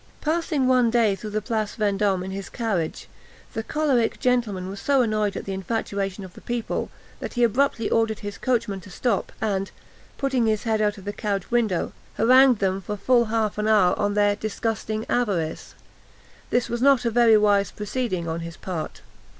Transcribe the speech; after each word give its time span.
Passing 0.19 0.67
one 0.67 0.89
day 0.89 1.13
through 1.13 1.29
the 1.29 1.43
Place 1.43 1.75
Vendôme 1.75 2.25
in 2.25 2.31
his 2.31 2.49
carriage, 2.49 3.07
the 3.53 3.61
choleric 3.61 4.19
gentleman 4.19 4.67
was 4.67 4.79
so 4.81 5.03
annoyed 5.03 5.37
at 5.37 5.45
the 5.45 5.53
infatuation 5.53 6.23
of 6.23 6.33
the 6.33 6.41
people, 6.41 6.89
that 7.19 7.33
he 7.35 7.43
abruptly 7.43 7.87
ordered 7.87 8.21
his 8.21 8.39
coachman 8.39 8.81
to 8.81 8.89
stop, 8.89 9.31
and, 9.39 9.69
putting 10.17 10.47
his 10.47 10.63
head 10.63 10.81
out 10.81 10.97
of 10.97 11.05
the 11.05 11.13
carriage 11.13 11.51
window, 11.51 11.93
harangued 12.17 12.57
them 12.57 12.81
for 12.81 12.97
full 12.97 13.25
half 13.25 13.59
an 13.59 13.67
hour 13.67 13.93
on 13.99 14.15
their 14.15 14.35
"disgusting 14.35 15.05
avarice." 15.07 15.75
This 16.49 16.67
was 16.67 16.81
not 16.81 17.05
a 17.05 17.11
very 17.11 17.37
wise 17.37 17.69
proceeding 17.69 18.27
on 18.27 18.39
his 18.39 18.57
part. 18.57 19.01